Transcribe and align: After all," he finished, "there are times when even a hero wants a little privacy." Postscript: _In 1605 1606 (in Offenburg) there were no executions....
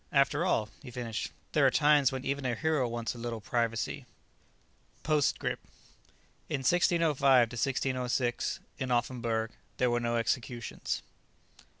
After 0.11 0.43
all," 0.43 0.69
he 0.81 0.89
finished, 0.89 1.31
"there 1.51 1.63
are 1.63 1.69
times 1.69 2.11
when 2.11 2.25
even 2.25 2.43
a 2.43 2.55
hero 2.55 2.87
wants 2.89 3.13
a 3.13 3.19
little 3.19 3.39
privacy." 3.39 4.07
Postscript: 5.03 5.63
_In 6.49 6.65
1605 6.65 7.19
1606 7.21 8.61
(in 8.79 8.89
Offenburg) 8.89 9.51
there 9.77 9.91
were 9.91 9.99
no 9.99 10.15
executions.... 10.15 11.03